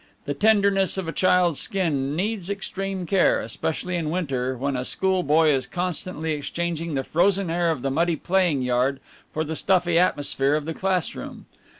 The 0.25 0.33
tenderness 0.33 0.97
of 0.97 1.07
a 1.07 1.11
child's 1.11 1.59
skin 1.59 2.15
needs 2.15 2.49
extreme 2.49 3.05
care, 3.05 3.39
especially 3.39 3.95
in 3.95 4.09
winter, 4.09 4.57
when 4.57 4.75
a 4.75 4.83
school 4.83 5.21
boy 5.21 5.51
is 5.51 5.67
constantly 5.67 6.31
exchanging 6.31 6.95
the 6.95 7.03
frozen 7.03 7.51
air 7.51 7.69
of 7.69 7.83
the 7.83 7.91
muddy 7.91 8.15
playing 8.15 8.63
yard 8.63 8.99
for 9.31 9.43
the 9.43 9.55
stuffy 9.55 9.99
atmosphere 9.99 10.55
of 10.55 10.65
the 10.65 10.73
classroom. 10.73 11.45